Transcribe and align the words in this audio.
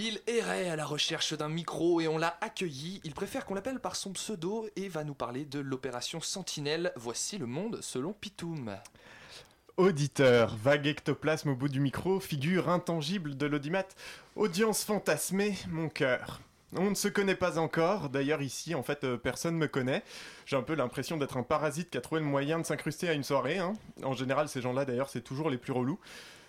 Il 0.00 0.20
errait 0.28 0.68
à 0.68 0.76
la 0.76 0.84
recherche 0.84 1.34
d'un 1.34 1.48
micro 1.48 2.00
et 2.00 2.06
on 2.06 2.18
l'a 2.18 2.38
accueilli. 2.40 3.00
Il 3.02 3.14
préfère 3.14 3.44
qu'on 3.44 3.54
l'appelle 3.54 3.80
par 3.80 3.96
son 3.96 4.12
pseudo 4.12 4.68
et 4.76 4.88
va 4.88 5.02
nous 5.02 5.14
parler 5.14 5.44
de 5.44 5.58
l'opération 5.58 6.20
Sentinelle. 6.20 6.92
Voici 6.94 7.36
le 7.36 7.46
monde 7.46 7.80
selon 7.82 8.12
Pitoum. 8.12 8.76
Auditeur, 9.76 10.56
vague 10.56 10.86
ectoplasme 10.86 11.50
au 11.50 11.56
bout 11.56 11.68
du 11.68 11.80
micro, 11.80 12.20
figure 12.20 12.68
intangible 12.68 13.36
de 13.36 13.46
l'audimat, 13.46 13.86
audience 14.36 14.84
fantasmée, 14.84 15.56
mon 15.68 15.88
cœur. 15.88 16.40
On 16.76 16.90
ne 16.90 16.94
se 16.94 17.08
connaît 17.08 17.34
pas 17.34 17.58
encore, 17.58 18.08
d'ailleurs 18.08 18.42
ici 18.42 18.74
en 18.74 18.82
fait 18.82 19.02
euh, 19.02 19.16
personne 19.16 19.56
me 19.56 19.68
connaît. 19.68 20.02
J'ai 20.46 20.56
un 20.56 20.62
peu 20.62 20.74
l'impression 20.74 21.16
d'être 21.16 21.36
un 21.38 21.42
parasite 21.42 21.90
qui 21.90 21.98
a 21.98 22.00
trouvé 22.00 22.20
le 22.20 22.26
moyen 22.26 22.58
de 22.58 22.66
s'incruster 22.66 23.08
à 23.08 23.14
une 23.14 23.24
soirée. 23.24 23.58
hein. 23.58 23.72
En 24.04 24.12
général 24.12 24.48
ces 24.48 24.60
gens-là 24.60 24.84
d'ailleurs 24.84 25.08
c'est 25.08 25.22
toujours 25.22 25.48
les 25.48 25.58
plus 25.58 25.72
relous. 25.72 25.98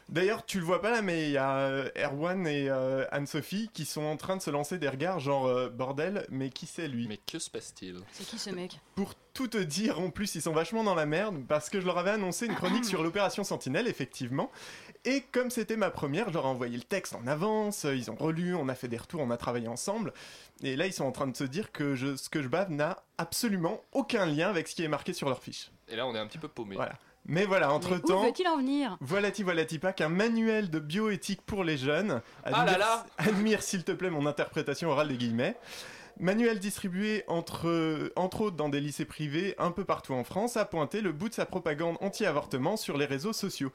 D'ailleurs 0.09 0.45
tu 0.45 0.59
le 0.59 0.65
vois 0.65 0.81
pas 0.81 0.89
là 0.91 1.01
mais 1.03 1.25
il 1.27 1.31
y 1.31 1.37
a 1.37 1.57
euh, 1.59 1.89
Erwan 1.95 2.47
et 2.47 2.67
euh, 2.69 3.05
Anne-Sophie 3.11 3.69
qui 3.73 3.85
sont 3.85 4.01
en 4.03 4.17
train 4.17 4.35
de 4.37 4.41
se 4.41 4.49
lancer 4.49 4.79
des 4.79 4.89
regards 4.89 5.19
genre 5.19 5.45
euh, 5.45 5.69
bordel 5.69 6.25
mais 6.29 6.49
qui 6.49 6.65
c'est 6.65 6.87
lui? 6.87 7.07
Mais 7.07 7.17
que 7.31 7.37
se 7.39 7.49
passe-t-il? 7.49 7.99
C'est 8.11 8.25
qui 8.25 8.39
ce 8.39 8.49
mec? 8.49 8.79
Pour 8.95 9.13
tout 9.33 9.47
te 9.47 9.57
dire 9.59 9.99
en 9.99 10.09
plus 10.09 10.33
ils 10.35 10.41
sont 10.41 10.51
vachement 10.53 10.83
dans 10.83 10.95
la 10.95 11.05
merde 11.05 11.43
parce 11.47 11.69
que 11.69 11.79
je 11.79 11.85
leur 11.85 11.97
avais 11.99 12.09
annoncé 12.11 12.47
une 12.47 12.55
chronique 12.55 12.85
sur 12.85 13.03
l'opération 13.03 13.43
Sentinelle 13.43 13.87
effectivement. 13.87 14.51
Et 15.05 15.21
comme 15.31 15.49
c'était 15.49 15.77
ma 15.77 15.91
première, 15.91 16.27
je 16.27 16.33
leur 16.33 16.43
ai 16.43 16.49
envoyé 16.49 16.75
le 16.75 16.83
texte 16.83 17.15
en 17.15 17.25
avance, 17.25 17.85
ils 17.85 18.11
ont 18.11 18.15
relu, 18.15 18.53
on 18.55 18.67
a 18.67 18.75
fait 18.75 18.89
des 18.89 18.97
retours, 18.97 19.21
on 19.21 19.31
a 19.31 19.37
travaillé 19.37 19.69
ensemble. 19.69 20.11
Et 20.61 20.75
là, 20.75 20.87
ils 20.87 20.91
sont 20.91 21.05
en 21.05 21.13
train 21.13 21.27
de 21.27 21.37
se 21.37 21.45
dire 21.45 21.71
que 21.71 21.95
je- 21.95 22.17
ce 22.17 22.27
que 22.27 22.41
je 22.41 22.49
bave 22.49 22.69
n'a 22.69 23.01
absolument 23.17 23.81
aucun 23.93 24.25
lien 24.25 24.49
avec 24.49 24.67
ce 24.67 24.75
qui 24.75 24.83
est 24.83 24.89
marqué 24.89 25.13
sur 25.13 25.29
leur 25.29 25.41
fiche. 25.41 25.71
Et 25.87 25.95
là 25.95 26.05
on 26.05 26.13
est 26.15 26.19
un 26.19 26.27
petit 26.27 26.37
peu 26.37 26.49
paumé. 26.49 26.75
Voilà. 26.75 26.97
Mais 27.25 27.45
voilà, 27.45 27.67
Mais 27.67 27.73
Où 27.73 27.75
entre-temps, 27.75 28.23
veut-il 28.23 28.47
en 28.47 28.57
venir? 28.57 28.97
Voilà-ti, 29.01 29.43
voilà-ti 29.43 29.77
pas 29.79 29.93
qu'un 29.93 30.09
manuel 30.09 30.69
de 30.69 30.79
bioéthique 30.79 31.41
pour 31.43 31.63
les 31.63 31.77
jeunes. 31.77 32.21
Ah 32.43 32.65
là 32.65 32.77
là 32.77 33.05
Admire 33.17 33.61
s'il 33.61 33.83
te 33.83 33.91
plaît 33.91 34.09
mon 34.09 34.25
interprétation 34.25 34.89
orale 34.89 35.09
des 35.09 35.17
guillemets. 35.17 35.55
Manuel 36.19 36.59
distribué 36.59 37.23
entre, 37.27 38.11
entre 38.15 38.41
autres 38.41 38.55
dans 38.55 38.69
des 38.69 38.79
lycées 38.81 39.05
privés 39.05 39.55
un 39.57 39.71
peu 39.71 39.83
partout 39.85 40.13
en 40.13 40.23
France, 40.23 40.57
a 40.57 40.65
pointé 40.65 41.01
le 41.01 41.11
bout 41.11 41.29
de 41.29 41.33
sa 41.33 41.45
propagande 41.45 41.97
anti-avortement 42.01 42.77
sur 42.77 42.97
les 42.97 43.05
réseaux 43.05 43.33
sociaux. 43.33 43.71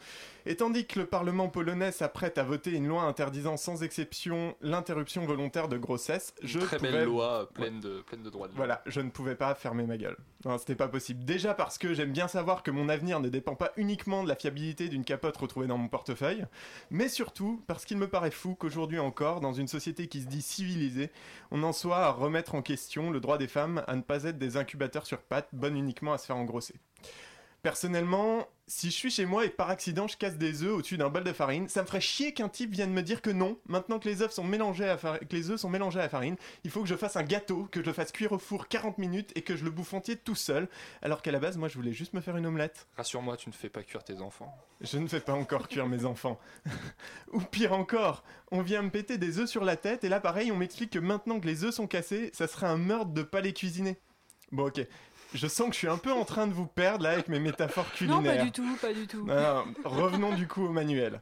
Et 0.46 0.56
tandis 0.56 0.86
que 0.86 1.00
le 1.00 1.06
Parlement 1.06 1.48
polonais 1.48 1.92
s'apprête 1.92 2.36
à 2.38 2.42
voter 2.42 2.72
une 2.72 2.86
loi 2.88 3.02
interdisant 3.02 3.56
sans 3.56 3.82
exception 3.82 4.54
l'interruption 4.60 5.24
volontaire 5.24 5.68
de 5.68 5.78
grossesse, 5.78 6.34
je 6.42 6.58
très 6.58 6.76
pouvais- 6.78 6.92
belle 6.92 7.04
loi 7.06 7.48
pleine 7.54 7.80
de, 7.80 8.00
pleine 8.02 8.22
de 8.22 8.30
droits 8.30 8.48
de 8.48 8.54
voilà, 8.54 8.82
je 8.86 9.00
ne 9.00 9.10
pouvais 9.10 9.34
pas 9.36 9.54
fermer 9.54 9.84
ma 9.84 9.96
gueule. 9.96 10.16
Non, 10.44 10.58
c'était 10.58 10.74
pas 10.74 10.88
possible. 10.88 11.24
Déjà 11.24 11.54
parce 11.54 11.78
que 11.78 11.94
j'aime 11.94 12.12
bien 12.12 12.28
savoir 12.28 12.62
que 12.62 12.70
mon 12.70 12.90
avenir 12.90 13.20
ne 13.20 13.30
dépend 13.30 13.54
pas 13.54 13.72
uniquement 13.78 14.22
de 14.22 14.28
la 14.28 14.36
fiabilité 14.36 14.88
d'une 14.88 15.04
capote 15.04 15.36
retrouvée 15.38 15.66
dans 15.66 15.78
mon 15.78 15.88
portefeuille, 15.88 16.44
mais 16.90 17.08
surtout 17.08 17.62
parce 17.66 17.86
qu'il 17.86 17.96
me 17.96 18.08
paraît 18.08 18.30
fou 18.30 18.54
qu'aujourd'hui 18.54 18.98
encore, 18.98 19.40
dans 19.40 19.54
une 19.54 19.68
société 19.68 20.06
qui 20.06 20.20
se 20.20 20.26
dit 20.26 20.42
civilisée, 20.42 21.10
on 21.50 21.62
en 21.62 21.72
soit 21.72 22.04
à 22.04 22.10
remettre 22.24 22.54
en 22.54 22.62
question 22.62 23.10
le 23.10 23.20
droit 23.20 23.38
des 23.38 23.48
femmes 23.48 23.84
à 23.86 23.94
ne 23.96 24.02
pas 24.02 24.24
être 24.24 24.38
des 24.38 24.56
incubateurs 24.56 25.06
sur 25.06 25.20
pattes, 25.20 25.48
bonnes 25.52 25.76
uniquement 25.76 26.12
à 26.12 26.18
se 26.18 26.26
faire 26.26 26.36
engrosser. 26.36 26.74
Personnellement, 27.64 28.46
si 28.66 28.88
je 28.90 28.94
suis 28.94 29.10
chez 29.10 29.24
moi 29.24 29.46
et 29.46 29.48
que 29.48 29.56
par 29.56 29.70
accident 29.70 30.06
je 30.06 30.18
casse 30.18 30.36
des 30.36 30.62
œufs 30.64 30.74
au-dessus 30.74 30.98
d'un 30.98 31.08
bol 31.08 31.24
de 31.24 31.32
farine, 31.32 31.66
ça 31.66 31.80
me 31.80 31.86
ferait 31.86 32.02
chier 32.02 32.34
qu'un 32.34 32.50
type 32.50 32.70
vienne 32.70 32.92
me 32.92 33.00
dire 33.02 33.22
que 33.22 33.30
non, 33.30 33.56
maintenant 33.66 33.98
que 33.98 34.06
les 34.06 34.20
œufs 34.20 34.32
sont 34.32 34.44
mélangés 34.44 34.86
à 34.86 34.98
far- 34.98 35.18
que 35.18 35.34
les 35.34 35.48
œufs 35.48 35.58
sont 35.58 35.70
mélangés 35.70 35.98
à 35.98 36.02
la 36.02 36.08
farine, 36.10 36.36
il 36.64 36.70
faut 36.70 36.82
que 36.82 36.86
je 36.86 36.94
fasse 36.94 37.16
un 37.16 37.22
gâteau, 37.22 37.66
que 37.72 37.80
je 37.80 37.86
le 37.86 37.94
fasse 37.94 38.12
cuire 38.12 38.32
au 38.32 38.38
four 38.38 38.68
40 38.68 38.98
minutes 38.98 39.32
et 39.34 39.40
que 39.40 39.56
je 39.56 39.64
le 39.64 39.70
bouffe 39.70 39.94
entier 39.94 40.14
tout 40.16 40.34
seul, 40.34 40.68
alors 41.00 41.22
qu'à 41.22 41.32
la 41.32 41.38
base 41.38 41.56
moi 41.56 41.68
je 41.68 41.76
voulais 41.76 41.94
juste 41.94 42.12
me 42.12 42.20
faire 42.20 42.36
une 42.36 42.44
omelette. 42.44 42.86
Rassure-moi, 42.98 43.38
tu 43.38 43.48
ne 43.48 43.54
fais 43.54 43.70
pas 43.70 43.82
cuire 43.82 44.04
tes 44.04 44.20
enfants. 44.20 44.54
Je 44.82 44.98
ne 44.98 45.08
fais 45.08 45.20
pas 45.20 45.32
encore 45.32 45.66
cuire 45.66 45.86
mes 45.86 46.04
enfants. 46.04 46.38
Ou 47.32 47.40
pire 47.40 47.72
encore, 47.72 48.24
on 48.50 48.60
vient 48.60 48.82
me 48.82 48.90
péter 48.90 49.16
des 49.16 49.38
œufs 49.38 49.48
sur 49.48 49.64
la 49.64 49.76
tête 49.78 50.04
et 50.04 50.10
là 50.10 50.20
pareil 50.20 50.52
on 50.52 50.56
m'explique 50.56 50.90
que 50.90 50.98
maintenant 50.98 51.40
que 51.40 51.46
les 51.46 51.64
œufs 51.64 51.72
sont 51.74 51.86
cassés, 51.86 52.28
ça 52.34 52.46
serait 52.46 52.66
un 52.66 52.76
meurtre 52.76 53.12
de 53.12 53.22
pas 53.22 53.40
les 53.40 53.54
cuisiner. 53.54 53.96
Bon 54.52 54.66
ok, 54.66 54.86
je 55.34 55.46
sens 55.46 55.66
que 55.68 55.72
je 55.74 55.78
suis 55.78 55.88
un 55.88 55.98
peu 55.98 56.12
en 56.12 56.24
train 56.24 56.46
de 56.46 56.52
vous 56.54 56.66
perdre 56.66 57.04
là 57.04 57.10
avec 57.10 57.28
mes 57.28 57.38
métaphores 57.40 57.84
Non, 58.00 58.18
culinaires. 58.18 58.36
pas 58.38 58.44
du 58.44 58.52
tout, 58.52 58.76
pas 58.80 58.92
du 58.94 59.06
tout. 59.06 59.26
Non, 59.26 59.34
non, 59.34 59.64
revenons 59.84 60.34
du 60.34 60.46
coup 60.48 60.64
au 60.64 60.70
manuel. 60.70 61.20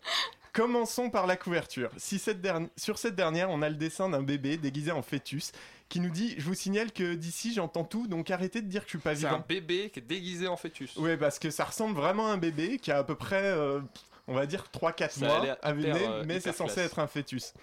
Commençons 0.53 1.09
par 1.09 1.27
la 1.27 1.37
couverture. 1.37 1.91
Si 1.97 2.19
cette 2.19 2.43
derni- 2.43 2.69
Sur 2.77 2.99
cette 2.99 3.15
dernière, 3.17 3.49
on 3.51 3.63
a 3.63 3.71
le 3.71 3.75
dessin 3.77 4.11
d'un 4.11 4.23
bébé 4.23 4.59
déguisé 4.59 4.91
en 4.93 5.01
fœtus 5.01 5.53
qui 5.89 5.99
nous 5.99 6.11
dit 6.11 6.35
Je 6.37 6.45
vous 6.45 6.55
signale 6.55 6.93
que 6.93 7.15
d'ici 7.15 7.55
j'entends 7.55 7.85
tout, 7.85 8.07
donc 8.07 8.31
arrêtez 8.31 8.61
de 8.61 8.67
dire 8.69 8.81
que 8.83 8.87
je 8.89 8.91
suis 8.91 8.99
pas 8.99 9.15
C'est 9.17 9.25
un 9.25 9.31
vivant. 9.31 9.45
bébé 9.49 9.91
qui 9.91 10.01
est 10.01 10.03
déguisé 10.03 10.47
en 10.49 10.57
fœtus. 10.59 10.95
Ouais, 10.97 11.17
parce 11.17 11.39
que 11.39 11.49
ça 11.51 11.65
ressemble 11.65 11.95
vraiment 11.97 12.29
à 12.29 12.33
un 12.33 12.37
bébé 12.37 12.79
qui 12.79 12.93
a 12.93 12.99
à 12.99 13.05
peu 13.05 13.15
près, 13.15 13.43
euh, 13.45 13.81
on 14.29 14.35
va 14.35 14.45
dire, 14.45 14.65
3-4 14.73 15.11
Ça 15.13 15.25
a 15.25 15.29
mois 15.43 15.57
à 15.63 15.73
venir, 15.73 15.97
euh, 15.97 16.23
mais 16.27 16.39
c'est 16.39 16.53
censé 16.53 16.81
être 16.81 16.99
un 16.99 17.07
fœtus. 17.07 17.55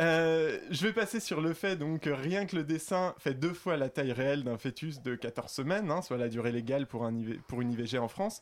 Euh, 0.00 0.58
je 0.70 0.86
vais 0.86 0.92
passer 0.92 1.20
sur 1.20 1.40
le 1.40 1.54
fait 1.54 1.76
donc 1.76 2.00
que 2.00 2.10
rien 2.10 2.46
que 2.46 2.56
le 2.56 2.64
dessin 2.64 3.14
fait 3.18 3.34
deux 3.34 3.52
fois 3.54 3.76
la 3.76 3.88
taille 3.88 4.10
réelle 4.12 4.42
d'un 4.42 4.58
fœtus 4.58 5.00
de 5.02 5.14
14 5.14 5.50
semaines, 5.50 5.90
hein, 5.90 6.02
soit 6.02 6.16
la 6.16 6.28
durée 6.28 6.50
légale 6.50 6.86
pour, 6.88 7.08
pour 7.46 7.62
une 7.62 7.72
IVG 7.72 7.98
en 7.98 8.08
France, 8.08 8.40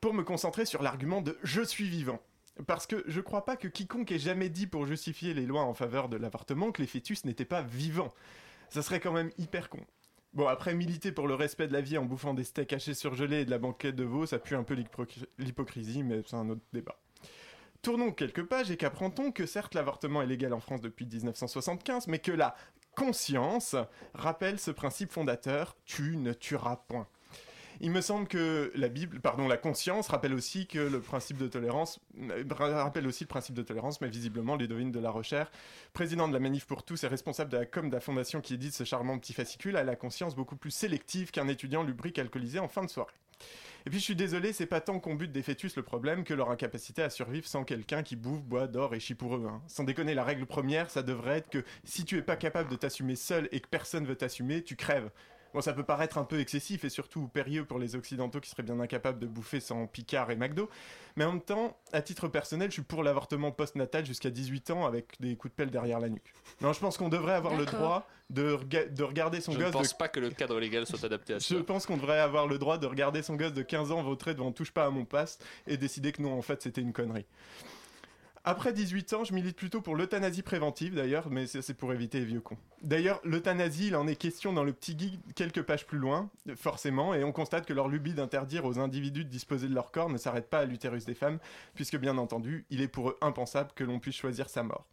pour 0.00 0.12
me 0.12 0.24
concentrer 0.24 0.64
sur 0.64 0.82
l'argument 0.82 1.20
de 1.20 1.38
je 1.44 1.62
suis 1.62 1.88
vivant. 1.88 2.20
Parce 2.66 2.88
que 2.88 3.04
je 3.06 3.20
crois 3.20 3.44
pas 3.44 3.56
que 3.56 3.68
quiconque 3.68 4.10
ait 4.10 4.18
jamais 4.18 4.48
dit 4.48 4.66
pour 4.66 4.86
justifier 4.86 5.34
les 5.34 5.46
lois 5.46 5.62
en 5.62 5.74
faveur 5.74 6.08
de 6.08 6.16
l'avortement 6.16 6.72
que 6.72 6.82
les 6.82 6.88
fœtus 6.88 7.24
n'étaient 7.24 7.44
pas 7.44 7.62
vivants. 7.62 8.12
Ça 8.68 8.82
serait 8.82 8.98
quand 8.98 9.12
même 9.12 9.30
hyper 9.38 9.68
con. 9.68 9.78
Bon, 10.34 10.48
après, 10.48 10.74
militer 10.74 11.12
pour 11.12 11.28
le 11.28 11.34
respect 11.34 11.68
de 11.68 11.72
la 11.72 11.80
vie 11.80 11.96
en 11.96 12.04
bouffant 12.04 12.34
des 12.34 12.44
steaks 12.44 12.72
hachés 12.72 12.94
surgelés 12.94 13.40
et 13.42 13.44
de 13.44 13.50
la 13.50 13.58
banquette 13.58 13.94
de 13.94 14.04
veau, 14.04 14.26
ça 14.26 14.38
pue 14.40 14.56
un 14.56 14.64
peu 14.64 14.74
l'hypocr- 14.74 15.24
l'hypocrisie, 15.38 16.02
mais 16.02 16.22
c'est 16.26 16.36
un 16.36 16.50
autre 16.50 16.60
débat. 16.72 16.96
Tournons 17.82 18.12
quelques 18.12 18.44
pages 18.44 18.70
et 18.70 18.76
qu'apprend-on 18.76 19.30
que 19.30 19.46
certes 19.46 19.74
l'avortement 19.74 20.20
est 20.20 20.26
légal 20.26 20.52
en 20.52 20.60
France 20.60 20.80
depuis 20.80 21.06
1975, 21.06 22.08
mais 22.08 22.18
que 22.18 22.32
la 22.32 22.56
conscience 22.96 23.76
rappelle 24.14 24.58
ce 24.58 24.72
principe 24.72 25.12
fondateur 25.12 25.76
tu 25.84 26.16
ne 26.16 26.32
tueras 26.32 26.76
point. 26.88 27.06
Il 27.80 27.92
me 27.92 28.00
semble 28.00 28.26
que 28.26 28.72
la 28.74 28.88
Bible, 28.88 29.20
pardon, 29.20 29.46
la 29.46 29.56
conscience 29.56 30.08
rappelle 30.08 30.34
aussi 30.34 30.66
le 30.74 30.98
principe 31.00 31.36
de 31.36 31.46
tolérance, 31.46 32.00
euh, 32.18 32.42
rappelle 32.50 33.06
aussi 33.06 33.22
le 33.22 33.28
principe 33.28 33.54
de 33.54 33.62
tolérance, 33.62 34.00
mais 34.00 34.08
visiblement 34.08 34.56
Ludovine 34.56 34.90
de 34.90 34.98
la 34.98 35.10
Rochère, 35.10 35.52
président 35.92 36.26
de 36.26 36.32
la 36.32 36.40
Manif 36.40 36.66
pour 36.66 36.82
tous 36.82 37.04
et 37.04 37.06
responsable 37.06 37.52
de 37.52 37.58
la 37.58 37.66
com 37.66 37.88
de 37.88 37.94
la 37.94 38.00
fondation 38.00 38.40
qui 38.40 38.54
édite 38.54 38.74
ce 38.74 38.82
charmant 38.82 39.16
petit 39.20 39.32
fascicule, 39.32 39.76
a 39.76 39.84
la 39.84 39.94
conscience 39.94 40.34
beaucoup 40.34 40.56
plus 40.56 40.72
sélective 40.72 41.30
qu'un 41.30 41.46
étudiant 41.46 41.84
lubrique 41.84 42.18
alcoolisé 42.18 42.58
en 42.58 42.66
fin 42.66 42.82
de 42.82 42.90
soirée. 42.90 43.14
Et 43.86 43.90
puis 43.90 44.00
je 44.00 44.04
suis 44.04 44.16
désolé, 44.16 44.52
c'est 44.52 44.66
pas 44.66 44.80
tant 44.80 45.00
qu'on 45.00 45.14
bute 45.14 45.32
des 45.32 45.42
fœtus 45.42 45.76
le 45.76 45.82
problème 45.82 46.24
que 46.24 46.34
leur 46.34 46.50
incapacité 46.50 47.02
à 47.02 47.10
survivre 47.10 47.46
sans 47.46 47.64
quelqu'un 47.64 48.02
qui 48.02 48.16
bouffe, 48.16 48.42
boit, 48.42 48.66
dort 48.66 48.94
et 48.94 49.00
chie 49.00 49.14
pour 49.14 49.36
eux. 49.36 49.46
hein. 49.48 49.62
Sans 49.66 49.84
déconner, 49.84 50.14
la 50.14 50.24
règle 50.24 50.46
première, 50.46 50.90
ça 50.90 51.02
devrait 51.02 51.38
être 51.38 51.48
que 51.48 51.64
si 51.84 52.04
tu 52.04 52.18
es 52.18 52.22
pas 52.22 52.36
capable 52.36 52.70
de 52.70 52.76
t'assumer 52.76 53.16
seul 53.16 53.48
et 53.52 53.60
que 53.60 53.68
personne 53.68 54.04
veut 54.06 54.16
t'assumer, 54.16 54.62
tu 54.62 54.76
crèves. 54.76 55.10
Bon, 55.54 55.60
ça 55.62 55.72
peut 55.72 55.82
paraître 55.82 56.18
un 56.18 56.24
peu 56.24 56.38
excessif 56.40 56.84
et 56.84 56.90
surtout 56.90 57.26
périlleux 57.28 57.64
pour 57.64 57.78
les 57.78 57.96
Occidentaux 57.96 58.38
qui 58.40 58.50
seraient 58.50 58.62
bien 58.62 58.78
incapables 58.80 59.18
de 59.18 59.26
bouffer 59.26 59.60
sans 59.60 59.86
Picard 59.86 60.30
et 60.30 60.36
McDo, 60.36 60.68
mais 61.16 61.24
en 61.24 61.32
même 61.32 61.40
temps, 61.40 61.76
à 61.92 62.02
titre 62.02 62.28
personnel, 62.28 62.68
je 62.68 62.74
suis 62.74 62.82
pour 62.82 63.02
l'avortement 63.02 63.50
post-natal 63.50 64.04
jusqu'à 64.04 64.28
18 64.30 64.70
ans 64.72 64.86
avec 64.86 65.18
des 65.20 65.36
coups 65.36 65.52
de 65.52 65.56
pelle 65.56 65.70
derrière 65.70 66.00
la 66.00 66.10
nuque. 66.10 66.34
Non, 66.60 66.72
je 66.74 66.80
pense 66.80 66.98
qu'on 66.98 67.08
devrait 67.08 67.32
avoir 67.32 67.56
le 67.56 67.64
droit 67.64 68.06
de, 68.28 68.52
rega- 68.52 68.86
de 68.88 69.02
regarder 69.02 69.40
son 69.40 69.52
Je 69.52 69.58
ne 69.58 69.62
gosse 69.64 69.72
de 69.72 69.78
pense 69.78 69.94
pas 69.94 70.08
que 70.08 70.20
le 70.20 70.28
cadre 70.30 70.60
légal 70.60 70.86
soit 70.86 71.02
adapté 71.02 71.32
à 71.34 71.40
ça. 71.40 71.54
je 71.54 71.60
pense 71.60 71.86
qu'on 71.86 71.96
devrait 71.96 72.20
avoir 72.20 72.46
le 72.46 72.58
droit 72.58 72.76
de 72.76 72.86
regarder 72.86 73.22
son 73.22 73.34
gosse 73.36 73.54
de 73.54 73.62
15 73.62 73.90
ans 73.90 74.02
vautrer 74.02 74.34
devant 74.34 74.52
Touche 74.52 74.70
pas 74.70 74.84
à 74.84 74.90
mon 74.90 75.06
passe 75.06 75.38
et 75.66 75.78
décider 75.78 76.12
que 76.12 76.20
non, 76.20 76.36
en 76.36 76.42
fait, 76.42 76.60
c'était 76.62 76.82
une 76.82 76.92
connerie. 76.92 77.24
Après 78.50 78.72
18 78.72 79.12
ans, 79.12 79.24
je 79.24 79.34
milite 79.34 79.58
plutôt 79.58 79.82
pour 79.82 79.94
l'euthanasie 79.94 80.40
préventive 80.40 80.94
d'ailleurs, 80.94 81.28
mais 81.28 81.46
c'est 81.46 81.74
pour 81.74 81.92
éviter 81.92 82.20
les 82.20 82.24
vieux 82.24 82.40
cons. 82.40 82.56
D'ailleurs, 82.80 83.20
l'euthanasie, 83.22 83.88
il 83.88 83.94
en 83.94 84.06
est 84.06 84.16
question 84.16 84.54
dans 84.54 84.64
le 84.64 84.72
petit 84.72 84.94
guide 84.94 85.20
quelques 85.34 85.60
pages 85.60 85.86
plus 85.86 85.98
loin, 85.98 86.30
forcément, 86.56 87.12
et 87.12 87.24
on 87.24 87.30
constate 87.30 87.66
que 87.66 87.74
leur 87.74 87.88
lubie 87.88 88.14
d'interdire 88.14 88.64
aux 88.64 88.78
individus 88.78 89.26
de 89.26 89.28
disposer 89.28 89.68
de 89.68 89.74
leur 89.74 89.90
corps 89.90 90.08
ne 90.08 90.16
s'arrête 90.16 90.48
pas 90.48 90.60
à 90.60 90.64
l'utérus 90.64 91.04
des 91.04 91.12
femmes, 91.12 91.40
puisque 91.74 91.98
bien 91.98 92.16
entendu, 92.16 92.64
il 92.70 92.80
est 92.80 92.88
pour 92.88 93.10
eux 93.10 93.18
impensable 93.20 93.72
que 93.74 93.84
l'on 93.84 93.98
puisse 93.98 94.16
choisir 94.16 94.48
sa 94.48 94.62
mort. 94.62 94.86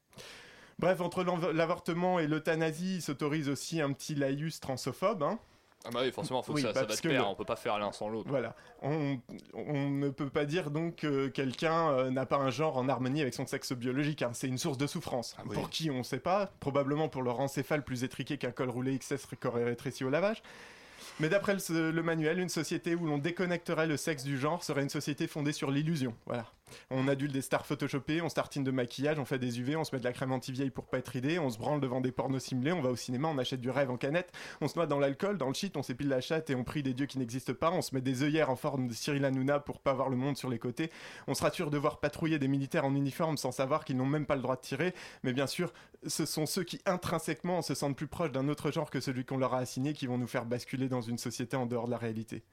Bref, 0.77 0.99
entre 0.99 1.23
l'avortement 1.53 2.19
et 2.19 2.27
l'euthanasie, 2.27 2.95
il 2.95 3.01
s'autorise 3.01 3.47
aussi 3.47 3.79
un 3.79 3.93
petit 3.93 4.15
laïus 4.15 4.59
transophobe, 4.59 5.23
hein, 5.23 5.39
Ah 5.85 5.89
bah 5.93 5.99
oui, 6.03 6.11
forcément, 6.11 6.41
faut 6.41 6.53
Oui, 6.53 6.61
que 6.61 6.67
ça, 6.67 6.73
ça 6.73 6.85
parce 6.85 6.95
va 6.95 7.01
que 7.01 7.07
de 7.07 7.13
pair, 7.13 7.23
le- 7.23 7.27
on 7.29 7.35
peut 7.35 7.45
pas 7.45 7.55
faire 7.55 7.77
l'un 7.77 7.91
sans 7.91 8.09
l'autre. 8.09 8.29
Voilà. 8.29 8.55
On, 8.81 9.19
on 9.53 9.89
ne 9.89 10.09
peut 10.09 10.29
pas 10.29 10.45
dire 10.45 10.71
donc 10.71 10.95
que 10.97 11.27
quelqu'un 11.27 11.89
euh, 11.91 12.09
n'a 12.11 12.25
pas 12.25 12.37
un 12.37 12.49
genre 12.49 12.77
en 12.77 12.89
harmonie 12.89 13.21
avec 13.21 13.33
son 13.33 13.45
sexe 13.45 13.71
biologique. 13.73 14.21
hein. 14.21 14.31
C'est 14.33 14.47
une 14.47 14.57
source 14.57 14.77
de 14.77 14.87
souffrance. 14.87 15.35
Ah 15.37 15.43
oui. 15.47 15.55
Pour 15.55 15.69
qui, 15.69 15.91
on 15.91 16.03
sait 16.03 16.19
pas. 16.19 16.51
Probablement 16.59 17.07
pour 17.09 17.21
leur 17.23 17.39
encéphale 17.39 17.83
plus 17.83 18.03
étriqué 18.03 18.37
qu'un 18.37 18.51
col 18.51 18.69
roulé 18.69 18.97
XS 18.97 19.27
corps 19.39 19.53
rétréci 19.55 20.03
au 20.03 20.09
lavage. 20.09 20.41
Mais 21.19 21.29
d'après 21.29 21.55
le, 21.55 21.91
le 21.91 22.03
manuel, 22.03 22.39
une 22.39 22.49
société 22.49 22.95
où 22.95 23.05
l'on 23.05 23.17
déconnecterait 23.17 23.87
le 23.87 23.95
sexe 23.95 24.23
du 24.23 24.37
genre 24.39 24.63
serait 24.63 24.81
une 24.81 24.89
société 24.89 25.27
fondée 25.27 25.51
sur 25.53 25.71
l'illusion. 25.71 26.13
Voilà. 26.25 26.45
On 26.89 27.07
adulte 27.07 27.31
des 27.31 27.41
stars 27.41 27.65
photoshopées, 27.65 28.21
on 28.21 28.29
startine 28.29 28.63
de 28.63 28.71
maquillage, 28.71 29.19
on 29.19 29.25
fait 29.25 29.39
des 29.39 29.59
UV, 29.59 29.75
on 29.75 29.83
se 29.83 29.95
met 29.95 29.99
de 29.99 30.03
la 30.03 30.13
crème 30.13 30.31
anti-vieille 30.31 30.69
pour 30.69 30.85
pas 30.85 30.99
être 30.99 31.09
ridé, 31.09 31.39
on 31.39 31.49
se 31.49 31.57
branle 31.57 31.79
devant 31.79 32.01
des 32.01 32.11
pornos 32.11 32.43
simulés, 32.43 32.71
on 32.71 32.81
va 32.81 32.89
au 32.89 32.95
cinéma, 32.95 33.27
on 33.27 33.37
achète 33.37 33.61
du 33.61 33.69
rêve 33.69 33.89
en 33.89 33.97
canette, 33.97 34.31
on 34.61 34.67
se 34.67 34.75
noie 34.75 34.87
dans 34.87 34.99
l'alcool, 34.99 35.37
dans 35.37 35.47
le 35.47 35.53
shit, 35.53 35.77
on 35.77 35.83
s'épile 35.83 36.07
la 36.07 36.21
chatte 36.21 36.49
et 36.49 36.55
on 36.55 36.63
prie 36.63 36.83
des 36.83 36.93
dieux 36.93 37.05
qui 37.05 37.19
n'existent 37.19 37.53
pas, 37.53 37.71
on 37.71 37.81
se 37.81 37.93
met 37.93 38.01
des 38.01 38.23
œillères 38.23 38.49
en 38.49 38.55
forme 38.55 38.87
de 38.87 38.93
Cyril 38.93 39.25
Hanouna 39.25 39.59
pour 39.59 39.79
pas 39.79 39.93
voir 39.93 40.09
le 40.09 40.15
monde 40.15 40.37
sur 40.37 40.49
les 40.49 40.59
côtés, 40.59 40.91
on 41.27 41.33
se 41.33 41.43
rassure 41.43 41.71
de 41.71 41.77
voir 41.77 41.99
patrouiller 41.99 42.39
des 42.39 42.47
militaires 42.47 42.85
en 42.85 42.95
uniforme 42.95 43.37
sans 43.37 43.51
savoir 43.51 43.85
qu'ils 43.85 43.97
n'ont 43.97 44.05
même 44.05 44.25
pas 44.25 44.35
le 44.35 44.41
droit 44.41 44.55
de 44.55 44.61
tirer, 44.61 44.93
mais 45.23 45.33
bien 45.33 45.47
sûr, 45.47 45.73
ce 46.05 46.25
sont 46.25 46.45
ceux 46.45 46.63
qui 46.63 46.81
intrinsèquement 46.85 47.61
se 47.61 47.73
sentent 47.73 47.97
plus 47.97 48.07
proches 48.07 48.31
d'un 48.31 48.47
autre 48.47 48.71
genre 48.71 48.89
que 48.89 48.99
celui 48.99 49.25
qu'on 49.25 49.37
leur 49.37 49.53
a 49.53 49.59
assigné 49.59 49.93
qui 49.93 50.07
vont 50.07 50.17
nous 50.17 50.27
faire 50.27 50.45
basculer 50.45 50.87
dans 50.87 51.01
une 51.01 51.17
société 51.17 51.57
en 51.57 51.65
dehors 51.65 51.85
de 51.85 51.91
la 51.91 51.97
réalité. 51.97 52.43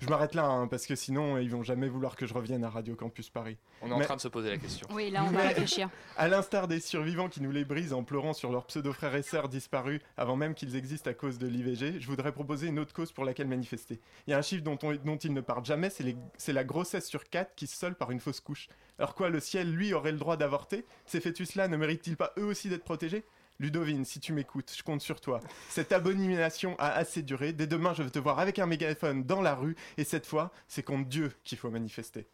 Je 0.00 0.08
m'arrête 0.08 0.34
là, 0.34 0.44
hein, 0.44 0.68
parce 0.68 0.86
que 0.86 0.94
sinon, 0.94 1.38
ils 1.38 1.50
vont 1.50 1.62
jamais 1.62 1.88
vouloir 1.88 2.16
que 2.16 2.26
je 2.26 2.34
revienne 2.34 2.64
à 2.64 2.70
Radio 2.70 2.94
Campus 2.94 3.30
Paris. 3.30 3.56
On 3.82 3.90
est 3.90 3.94
en 3.94 4.00
train 4.00 4.16
de 4.16 4.20
se 4.20 4.28
poser 4.28 4.50
la 4.50 4.58
question. 4.58 4.86
Oui, 4.92 5.10
là, 5.10 5.24
on 5.24 5.30
va 5.30 5.42
réfléchir. 5.42 5.88
À 6.16 6.28
l'instar 6.28 6.68
des 6.68 6.80
survivants 6.80 7.28
qui 7.28 7.40
nous 7.40 7.50
les 7.50 7.64
brisent 7.64 7.92
en 7.92 8.02
pleurant 8.02 8.32
sur 8.32 8.50
leurs 8.50 8.66
pseudo-frères 8.66 9.14
et 9.14 9.22
sœurs 9.22 9.48
disparus 9.48 10.00
avant 10.16 10.36
même 10.36 10.54
qu'ils 10.54 10.76
existent 10.76 11.10
à 11.10 11.14
cause 11.14 11.38
de 11.38 11.46
l'IVG, 11.46 12.00
je 12.00 12.06
voudrais 12.06 12.32
proposer 12.32 12.66
une 12.66 12.78
autre 12.78 12.92
cause 12.92 13.12
pour 13.12 13.24
laquelle 13.24 13.46
manifester. 13.46 14.00
Il 14.26 14.30
y 14.30 14.34
a 14.34 14.38
un 14.38 14.42
chiffre 14.42 14.64
dont, 14.64 14.78
on, 14.82 14.94
dont 14.96 15.16
ils 15.16 15.32
ne 15.32 15.40
parlent 15.40 15.64
jamais, 15.64 15.90
c'est 15.90 16.52
la 16.52 16.64
grossesse 16.64 17.06
sur 17.06 17.28
4 17.28 17.54
qui 17.54 17.66
se 17.66 17.76
solde 17.76 17.94
par 17.94 18.10
une 18.10 18.20
fausse 18.20 18.40
couche. 18.40 18.68
Alors 18.98 19.14
quoi, 19.14 19.30
le 19.30 19.38
ciel, 19.40 19.70
lui, 19.70 19.94
aurait 19.94 20.12
le 20.12 20.18
droit 20.18 20.36
d'avorter? 20.36 20.84
Ces 21.06 21.20
fœtus-là 21.20 21.68
ne 21.68 21.76
méritent-ils 21.76 22.16
pas 22.16 22.32
eux 22.38 22.44
aussi 22.44 22.68
d'être 22.68 22.84
protégés? 22.84 23.24
Ludovine, 23.60 24.04
si 24.04 24.20
tu 24.20 24.32
m'écoutes, 24.32 24.72
je 24.76 24.82
compte 24.84 25.00
sur 25.00 25.20
toi. 25.20 25.40
Cette 25.68 25.90
abomination 25.90 26.76
a 26.78 26.90
assez 26.90 27.22
duré. 27.22 27.52
Dès 27.52 27.66
demain, 27.66 27.92
je 27.92 28.04
veux 28.04 28.10
te 28.10 28.18
voir 28.20 28.38
avec 28.38 28.60
un 28.60 28.66
mégaphone 28.66 29.24
dans 29.24 29.42
la 29.42 29.56
rue. 29.56 29.74
Et 29.96 30.04
cette 30.04 30.26
fois, 30.26 30.52
c'est 30.68 30.84
contre 30.84 31.08
Dieu 31.08 31.32
qu'il 31.42 31.58
faut 31.58 31.70
manifester. 31.70 32.28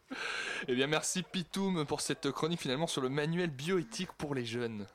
Eh 0.67 0.75
bien, 0.75 0.85
merci 0.85 1.23
Pitoum 1.23 1.85
pour 1.85 2.01
cette 2.01 2.31
chronique 2.31 2.61
finalement 2.61 2.87
sur 2.87 3.01
le 3.01 3.09
manuel 3.09 3.49
bioéthique 3.49 4.11
pour 4.13 4.35
les 4.35 4.45
jeunes. 4.45 4.85